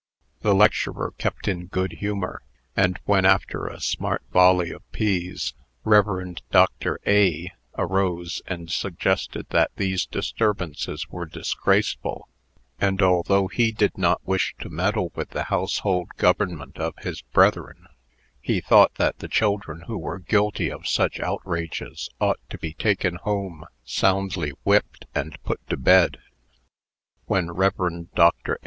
[0.41, 2.41] The lecturer kept in good humor;
[2.75, 6.37] and when, after a smart volley of peas, Rev.
[6.49, 6.99] Dr.
[7.05, 12.27] A arose, and suggested that these disturbances were disgraceful,
[12.79, 17.85] and, although he did not wish to meddle with the household government of his brethren,
[18.41, 23.17] he thought that the children who were guilty of such outrages ought to be taken
[23.17, 26.17] home, soundly whipped, and put to bed
[27.27, 28.11] when Rev.
[28.15, 28.59] Dr.